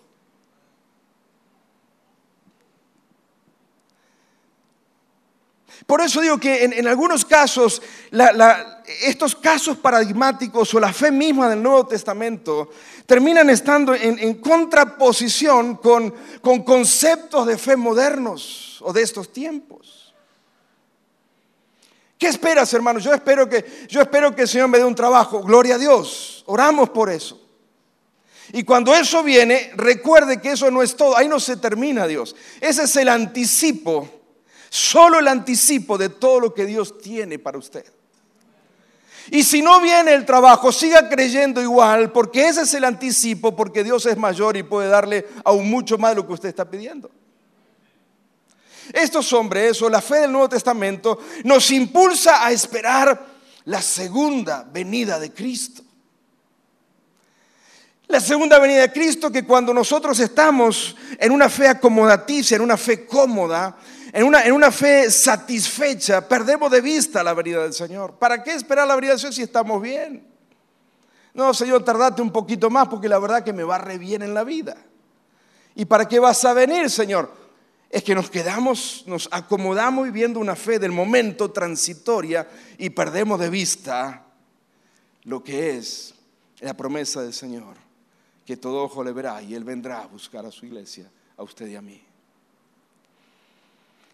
[5.84, 7.82] Por eso digo que en, algunos casos,
[9.02, 12.70] estos casos paradigmáticos o la fe misma del Nuevo Testamento
[13.04, 20.14] terminan estando en, contraposición con, con conceptos de fe modernos o de estos tiempos.
[22.18, 23.04] ¿Qué esperas, hermanos?
[23.04, 25.42] Yo espero que, yo espero que el Señor me dé un trabajo.
[25.42, 26.42] Gloria a Dios.
[26.46, 27.40] Oramos por eso.
[28.52, 31.16] Y cuando eso viene, recuerde que eso no es todo.
[31.16, 32.34] Ahí no se termina Dios.
[32.60, 34.08] Ese es el anticipo
[34.68, 37.84] Solo el anticipo de todo lo que Dios tiene para usted.
[39.30, 43.82] Y si no viene el trabajo, siga creyendo igual, porque ese es el anticipo, porque
[43.82, 47.10] Dios es mayor y puede darle aún mucho más de lo que usted está pidiendo.
[48.92, 53.26] Estos hombres, o la fe del Nuevo Testamento, nos impulsa a esperar
[53.64, 55.82] la segunda venida de Cristo.
[58.08, 62.76] La segunda venida de Cristo que cuando nosotros estamos en una fe acomodaticia, en una
[62.76, 63.76] fe cómoda,
[64.16, 68.14] en una, en una fe satisfecha, perdemos de vista la venida del Señor.
[68.14, 70.26] ¿Para qué esperar la venida del Señor si estamos bien?
[71.34, 74.32] No, Señor, tardate un poquito más porque la verdad que me va re bien en
[74.32, 74.74] la vida.
[75.74, 77.30] ¿Y para qué vas a venir, Señor?
[77.90, 82.48] Es que nos quedamos, nos acomodamos viviendo una fe del momento transitoria
[82.78, 84.24] y perdemos de vista
[85.24, 86.14] lo que es
[86.60, 87.76] la promesa del Señor,
[88.46, 91.66] que todo ojo le verá y Él vendrá a buscar a su iglesia, a usted
[91.66, 92.02] y a mí.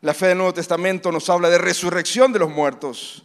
[0.02, 3.22] La fe del Nuevo Testamento nos habla de resurrección de los muertos,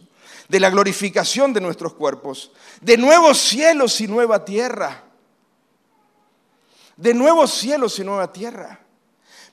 [0.48, 5.02] de la glorificación de nuestros cuerpos, de nuevos cielos y nueva tierra.
[6.96, 8.78] De nuevos cielos y nueva tierra.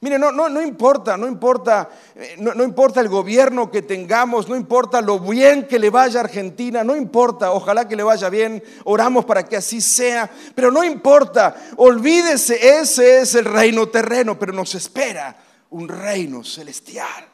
[0.01, 4.47] Mire, no, no, no importa, no importa, eh, no, no, importa el gobierno que tengamos,
[4.47, 8.30] no importa lo bien que le vaya a Argentina, no importa, ojalá que le vaya
[8.30, 14.38] bien, oramos para que así sea, pero no importa, olvídese, ese es el reino terreno,
[14.38, 15.36] pero nos espera
[15.76, 17.28] un reino celestial.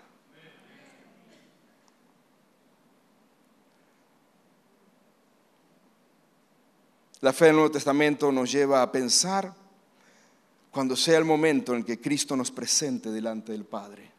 [7.20, 9.54] La fe del Nuevo Testamento nos lleva a pensar
[10.72, 14.12] cuando sea el momento en que Cristo nos presente delante del Padre.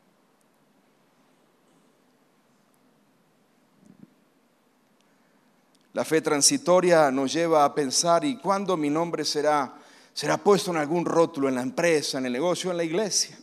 [5.95, 9.75] La fe transitoria nos lleva a pensar, ¿y cuándo mi nombre será,
[10.15, 13.37] será puesto en algún rótulo en la empresa, en el negocio, en la iglesia?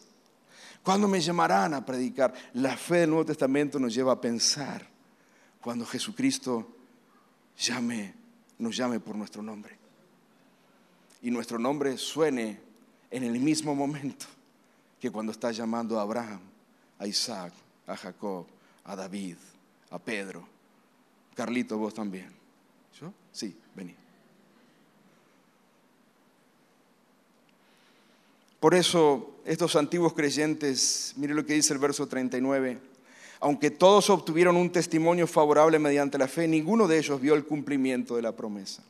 [0.90, 2.34] ¿Cuándo me llamarán a predicar?
[2.54, 4.84] La fe del Nuevo Testamento nos lleva a pensar
[5.62, 6.68] cuando Jesucristo
[7.60, 8.16] llame,
[8.58, 9.78] nos llame por nuestro nombre.
[11.22, 12.60] Y nuestro nombre suene
[13.12, 14.26] en el mismo momento
[15.00, 16.42] que cuando está llamando a Abraham,
[16.98, 17.54] a Isaac,
[17.86, 18.48] a Jacob,
[18.86, 19.38] a David,
[19.92, 20.44] a Pedro.
[21.36, 22.34] Carlito, vos también.
[23.00, 23.14] ¿Yo?
[23.32, 23.96] Sí, vení.
[28.60, 32.80] Por eso estos antiguos creyentes, mire lo que dice el verso 39,
[33.40, 38.16] aunque todos obtuvieron un testimonio favorable mediante la fe, ninguno de ellos vio el cumplimiento
[38.16, 38.84] de la promesa.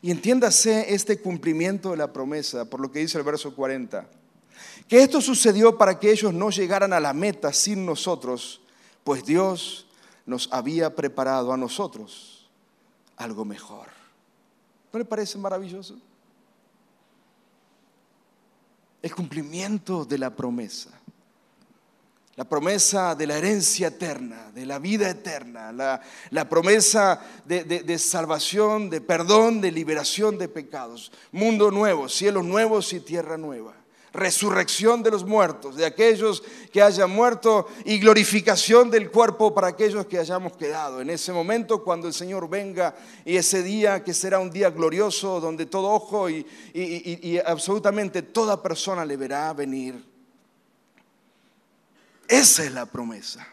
[0.00, 4.08] Y entiéndase este cumplimiento de la promesa por lo que dice el verso 40,
[4.86, 8.60] que esto sucedió para que ellos no llegaran a la meta sin nosotros,
[9.02, 9.86] pues Dios
[10.24, 12.48] nos había preparado a nosotros
[13.16, 13.88] algo mejor.
[14.92, 15.96] ¿No le parece maravilloso?
[19.02, 20.90] El cumplimiento de la promesa.
[22.36, 28.90] La promesa de la herencia eterna, de la vida eterna, la, promesa de, de, salvación,
[28.90, 31.10] de perdón, de liberación de pecados.
[31.32, 33.74] Mundo nuevo, cielos nuevos y tierra nueva
[34.12, 36.42] resurrección de los muertos, de aquellos
[36.72, 41.00] que hayan muerto y glorificación del cuerpo para aquellos que hayamos quedado.
[41.00, 42.94] En ese momento cuando el Señor venga
[43.24, 46.46] y ese día que será un día glorioso donde todo ojo y,
[47.44, 50.04] absolutamente toda persona le verá venir.
[52.26, 53.46] Esa es la promesa.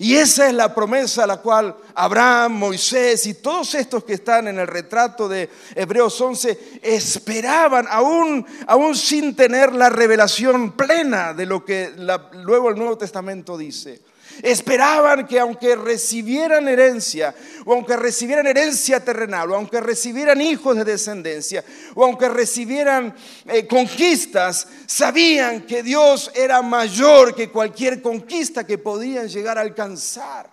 [0.00, 4.48] Y esa es la promesa a la cual Abraham, Moisés y todos estos que están
[4.48, 11.44] en el retrato de Hebreos 11 esperaban, aún, aún sin tener la revelación plena de
[11.44, 11.92] lo que
[12.32, 14.00] luego el Nuevo Testamento dice.
[14.42, 17.34] Esperaban que aunque recibieran herencia,
[17.64, 21.64] o aunque recibieran herencia terrenal, o aunque recibieran hijos de descendencia,
[21.94, 23.14] o aunque recibieran
[23.46, 30.50] eh, conquistas, sabían que Dios era mayor que cualquier conquista que podían llegar a alcanzar.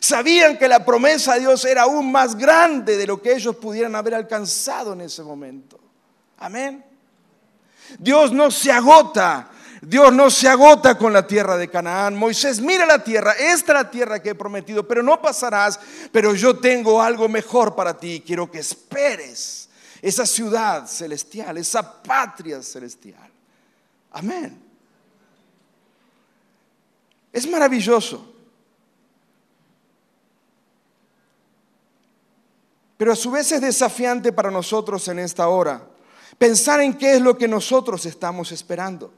[0.00, 3.96] Sabían que la promesa de Dios era aún más grande de lo que ellos pudieran
[3.96, 5.78] haber alcanzado en ese momento.
[6.38, 6.84] Amén.
[7.98, 9.50] Dios no se agota
[9.80, 12.16] Dios no se agota con la tierra de Canaán.
[12.16, 15.78] Moisés, mira la tierra, esta es la tierra que he prometido, pero no pasarás,
[16.10, 18.22] pero yo tengo algo mejor para ti.
[18.26, 19.68] Quiero que esperes
[20.02, 23.30] esa ciudad celestial, esa patria celestial.
[24.12, 24.60] Amén.
[27.32, 28.34] Es maravilloso.
[32.96, 35.86] Pero a su vez es desafiante para nosotros en esta hora
[36.36, 39.12] pensar en qué es lo que nosotros estamos esperando.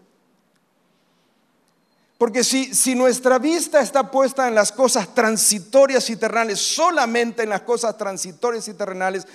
[2.21, 7.49] Porque si, si, nuestra vista está puesta en las cosas transitorias y terrenales, solamente en
[7.49, 9.27] las cosas transitorias y terrenales,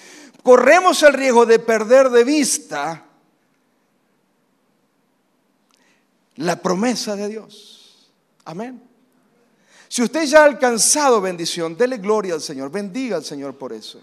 [0.44, 3.04] corremos el riesgo de perder de vista
[6.36, 8.12] la promesa de Dios.
[8.46, 8.80] Amén.
[9.88, 14.00] Si usted ya ha alcanzado bendición, dele gloria al Señor, bendiga al Señor por eso.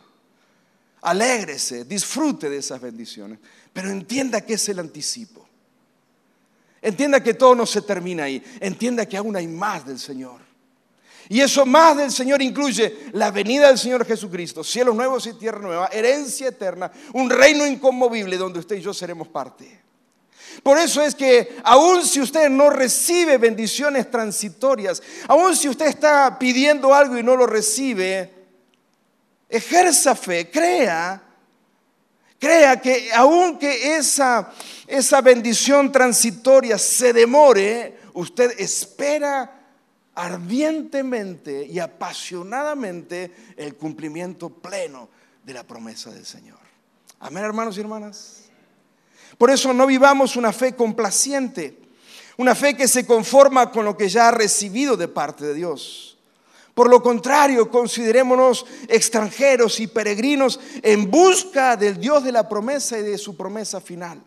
[1.03, 3.39] Alégrese, disfrute de esas bendiciones,
[3.73, 5.52] pero entienda que es el anticipo.
[6.83, 8.43] Entienda que todo no se termina ahí.
[8.61, 10.41] Entienda que aún hay más del Señor.
[11.29, 15.61] Y eso más del Señor incluye la venida del Señor Jesucristo, cielos nuevos y tierra
[15.61, 19.81] nueva, herencia eterna, un reino inconmovible donde usted y yo seremos parte.
[20.63, 26.39] Por eso es que aun si usted no recibe bendiciones transitorias, aun si usted está
[26.39, 28.31] pidiendo algo y no lo recibe,
[29.49, 31.32] ejerza fe, crea
[32.43, 34.51] Crea que aunque esa,
[34.89, 39.61] esa bendición transitoria se demore, usted espera
[40.13, 45.09] ardientemente y apasionadamente el cumplimiento pleno
[45.45, 46.59] de la promesa del Señor.
[47.21, 48.47] Amén, hermanos y hermanas.
[49.39, 51.79] Por eso no vivamos una fe complaciente,
[52.37, 56.12] una fe que se conforma con lo que ya ha recibido de parte de Dios.
[56.75, 63.03] Por lo contrario, considerémonos extranjeros y peregrinos en busca del Dios de la promesa y
[63.03, 64.23] de su promesa final.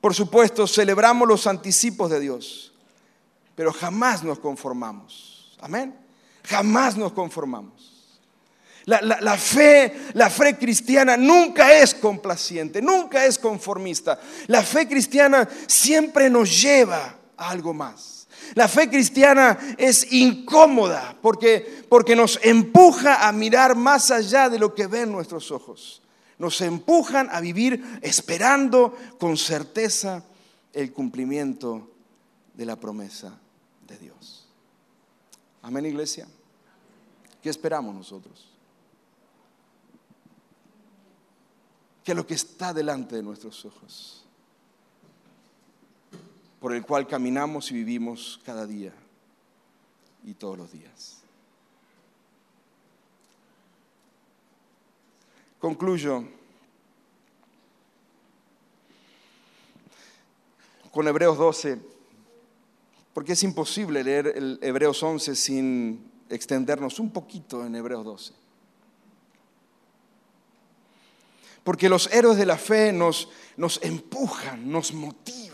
[0.00, 2.72] Por supuesto, celebramos los anticipos de Dios,
[3.56, 5.56] pero jamás nos conformamos.
[5.60, 5.98] Amén.
[6.44, 7.96] Jamás nos conformamos.
[8.84, 14.20] La, fe, la fe cristiana nunca es complaciente, nunca es conformista.
[14.46, 18.15] La fe cristiana siempre nos lleva a algo más.
[18.54, 24.74] La fe cristiana es incómoda porque, porque nos empuja a mirar más allá de lo
[24.74, 26.02] que ven nuestros ojos.
[26.38, 30.24] Nos empujan a vivir esperando con certeza
[30.72, 31.90] el cumplimiento
[32.54, 33.38] de la promesa
[33.86, 34.46] de Dios.
[35.62, 36.28] Amén, iglesia.
[37.42, 38.50] ¿Qué esperamos nosotros?
[42.04, 44.25] Que lo que está delante de nuestros ojos,
[46.66, 48.92] por el cual caminamos y vivimos cada día
[50.24, 51.18] y todos los días.
[55.60, 56.24] Concluyo
[60.90, 61.78] con Hebreos 12,
[63.14, 68.32] porque es imposible leer el Hebreos 11 sin extendernos un poquito en Hebreos 12.
[71.62, 75.45] Porque los héroes de la fe nos, nos empujan, nos motivan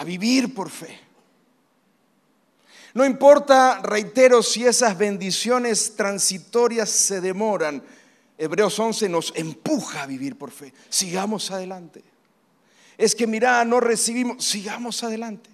[0.00, 0.98] a vivir por fe.
[2.94, 7.82] No importa, reitero, si esas bendiciones transitorias se demoran,
[8.38, 10.72] Hebreos 11 nos empuja a vivir por fe.
[10.88, 12.02] Sigamos adelante.
[12.96, 15.50] Es que mira, no recibimos, sigamos adelante.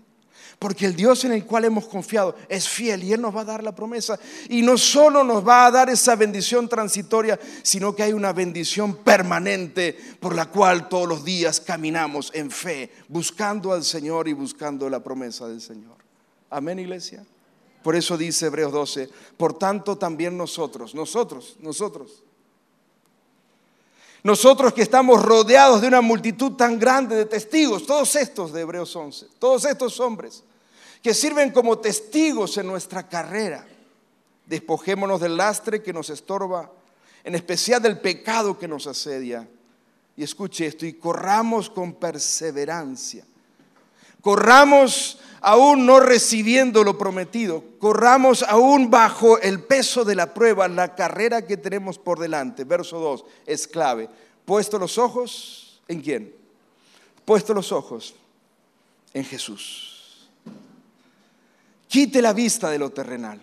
[0.59, 3.44] Porque el Dios en el cual hemos confiado es fiel y Él nos va a
[3.44, 4.18] dar la promesa.
[4.48, 8.96] Y no solo nos va a dar esa bendición transitoria, sino que hay una bendición
[8.96, 14.88] permanente por la cual todos los días caminamos en fe, buscando al Señor y buscando
[14.88, 15.96] la promesa del Señor.
[16.48, 17.26] Amén, iglesia.
[17.82, 22.24] Por eso dice Hebreos 12, por tanto también nosotros, nosotros, nosotros.
[24.26, 28.96] Nosotros que estamos rodeados de una multitud tan grande de testigos, todos estos de Hebreos
[28.96, 30.42] 11, todos estos hombres
[31.00, 33.64] que sirven como testigos en nuestra carrera,
[34.46, 36.72] despojémonos del lastre que nos estorba,
[37.22, 39.48] en especial del pecado que nos asedia.
[40.16, 43.24] Y escuche esto, y corramos con perseverancia.
[44.26, 50.96] Corramos aún no recibiendo lo prometido, corramos aún bajo el peso de la prueba, la
[50.96, 52.64] carrera que tenemos por delante.
[52.64, 54.10] Verso 2 es clave.
[54.44, 56.34] Puesto los ojos en quién?
[57.24, 58.16] Puesto los ojos
[59.14, 60.28] en Jesús.
[61.86, 63.40] Quite la vista de lo terrenal.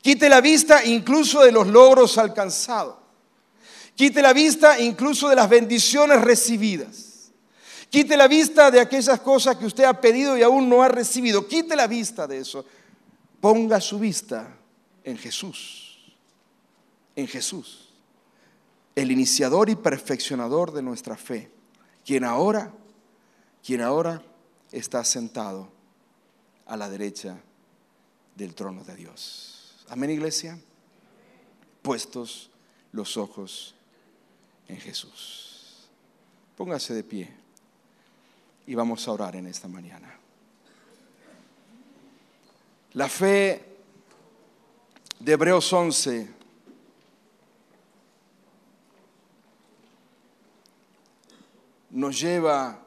[0.00, 2.94] Quite la vista incluso de los logros alcanzados.
[3.96, 7.05] Quite la vista incluso de las bendiciones recibidas.
[7.90, 11.46] Quite la vista de aquellas cosas que usted ha pedido y aún no ha recibido.
[11.46, 12.64] Quite la vista de eso.
[13.40, 14.56] Ponga su vista
[15.04, 16.14] en Jesús.
[17.14, 17.90] En Jesús.
[18.94, 21.50] El iniciador y perfeccionador de nuestra fe.
[22.04, 22.72] Quien ahora,
[23.64, 24.22] quien ahora
[24.72, 25.68] está sentado
[26.66, 27.38] a la derecha
[28.34, 29.84] del trono de Dios.
[29.88, 30.58] Amén, iglesia.
[31.82, 32.50] Puestos
[32.90, 33.74] los ojos
[34.66, 35.88] en Jesús.
[36.56, 37.45] Póngase de pie
[38.66, 40.12] y vamos a orar en esta mañana.
[42.94, 43.64] La fe
[45.20, 46.30] de Hebreos 11
[51.90, 52.78] nos lleva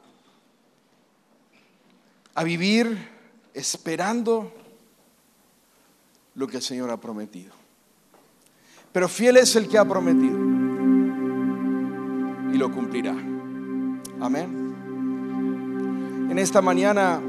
[2.34, 3.08] a vivir
[3.54, 4.52] esperando
[6.34, 7.54] lo que el Señor ha prometido.
[8.92, 10.38] Pero fiel es el que ha prometido
[12.52, 13.16] y lo cumplirá.
[14.20, 14.59] Amén
[16.30, 17.20] en esta mañana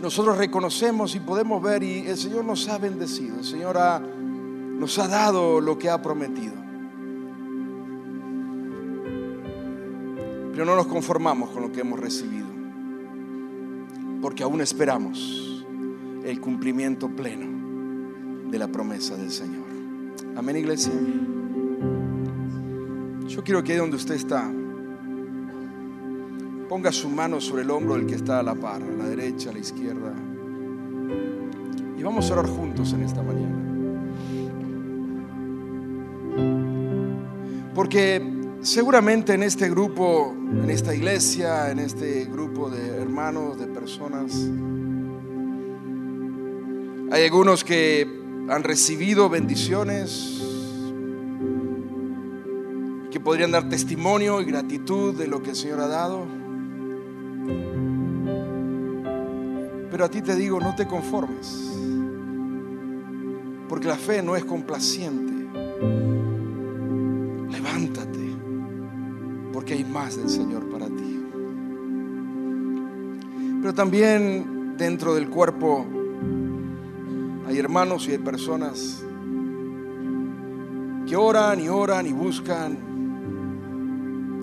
[0.00, 3.76] nosotros reconocemos y podemos ver y el Señor nos ha bendecido, el Señor
[4.78, 6.54] nos ha dado lo que ha prometido.
[10.52, 12.46] Pero no nos conformamos con lo que hemos recibido,
[14.22, 15.64] porque aún esperamos
[16.24, 19.66] el cumplimiento pleno de la promesa del Señor.
[20.36, 20.92] Amén, iglesia.
[23.26, 24.48] Yo quiero que ahí donde usted está,
[26.68, 29.50] Ponga su mano sobre el hombro del que está a la par, a la derecha,
[29.50, 30.12] a la izquierda.
[31.98, 33.54] Y vamos a orar juntos en esta mañana.
[37.74, 38.22] Porque
[38.62, 44.32] seguramente en este grupo, en esta iglesia, en este grupo de hermanos, de personas,
[47.12, 48.06] hay algunos que
[48.48, 50.36] han recibido bendiciones
[53.26, 56.45] podrían dar testimonio y gratitud de lo que el Señor ha dado.
[59.96, 61.72] Pero a ti te digo, no te conformes,
[63.66, 65.32] porque la fe no es complaciente.
[67.50, 68.36] Levántate,
[69.54, 71.18] porque hay más del Señor para ti.
[73.62, 75.86] Pero también dentro del cuerpo
[77.48, 79.02] hay hermanos y hay personas
[81.08, 82.76] que oran y oran y buscan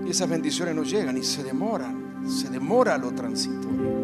[0.03, 4.02] y esas bendiciones no llegan y se demoran, se demora lo transitorio.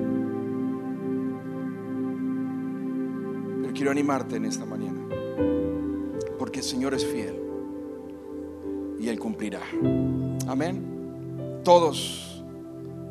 [3.80, 5.08] Quiero animarte en esta mañana,
[6.38, 7.34] porque el Señor es fiel
[9.00, 9.62] y Él cumplirá.
[10.50, 11.62] Amén.
[11.64, 12.44] Todos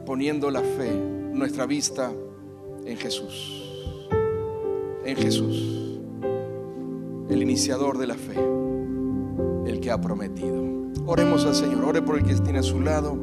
[0.04, 0.94] poniendo la fe,
[1.32, 2.12] nuestra vista
[2.84, 4.10] en Jesús.
[5.06, 6.02] En Jesús,
[7.30, 8.38] el iniciador de la fe,
[9.64, 10.92] el que ha prometido.
[11.06, 13.16] Oremos al Señor, ore por el que tiene a su lado.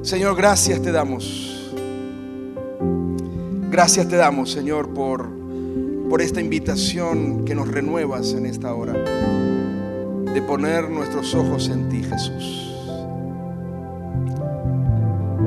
[0.00, 1.70] Señor, gracias te damos.
[3.70, 5.39] Gracias te damos, Señor, por,
[6.10, 12.02] por esta invitación que nos renuevas en esta hora, de poner nuestros ojos en ti,
[12.02, 12.74] Jesús.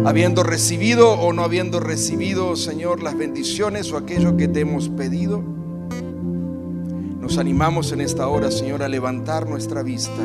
[0.06, 5.44] Habiendo recibido o no habiendo recibido, Señor, las bendiciones o aquello que te hemos pedido,
[7.20, 10.24] nos animamos en esta hora, Señor, a levantar nuestra vista.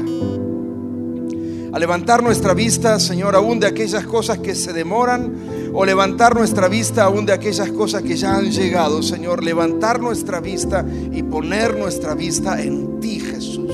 [1.79, 7.05] Levantar nuestra vista, Señor, aún de aquellas cosas que se demoran, o levantar nuestra vista
[7.05, 9.45] aún de aquellas cosas que ya han llegado, Señor.
[9.45, 13.71] Levantar nuestra vista y poner nuestra vista en ti, Jesús.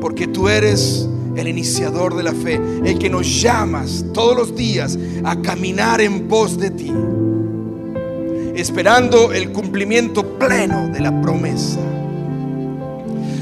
[0.00, 4.98] Porque tú eres el iniciador de la fe, el que nos llamas todos los días
[5.24, 6.92] a caminar en pos de ti
[8.58, 11.78] esperando el cumplimiento pleno de la promesa.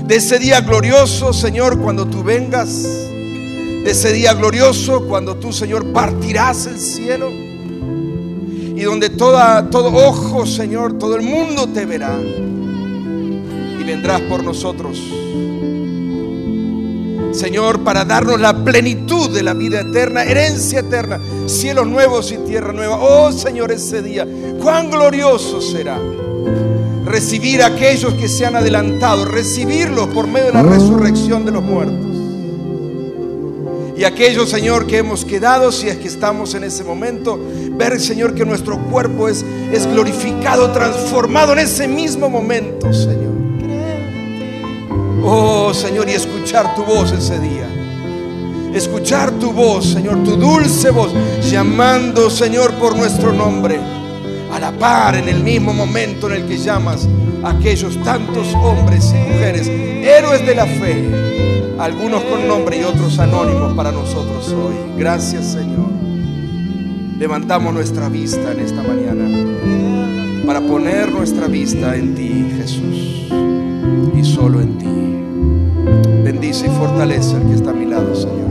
[0.06, 5.92] De ese día glorioso, Señor, cuando tú vengas, de ese día glorioso cuando tú, Señor,
[5.92, 13.82] partirás el cielo y donde toda, todo ojo, Señor, todo el mundo te verá y
[13.82, 14.96] vendrás por nosotros.
[17.32, 22.72] Señor, para darnos la plenitud de la vida eterna, herencia eterna, cielos nuevos y tierra
[22.72, 22.96] nueva.
[23.00, 24.24] Oh Señor, ese día,
[24.62, 25.98] cuán glorioso será
[27.06, 31.62] recibir a aquellos que se han adelantado, recibirlos por medio de la resurrección de los
[31.62, 32.16] muertos.
[33.96, 37.40] Y aquellos, Señor, que hemos quedado, si es que estamos en ese momento,
[37.72, 39.42] ver, Señor, que nuestro cuerpo es,
[39.72, 43.36] es glorificado, transformado en ese mismo momento, Señor.
[45.24, 47.66] Oh Señor, y escuchar tu voz ese día.
[48.74, 51.12] Escuchar tu voz, Señor, tu dulce voz,
[51.50, 53.80] llamando, Señor, por nuestro nombre.
[54.56, 57.06] A la par, en el mismo momento en el que llamas
[57.44, 61.10] a aquellos tantos hombres y mujeres, héroes de la fe,
[61.78, 64.74] algunos con nombre y otros anónimos para nosotros hoy.
[64.96, 65.90] Gracias, Señor.
[67.18, 69.28] Levantamos nuestra vista en esta mañana
[70.46, 73.28] para poner nuestra vista en ti, Jesús,
[74.16, 76.22] y solo en ti.
[76.24, 78.46] Bendice y fortalece al que está a mi lado, Señor.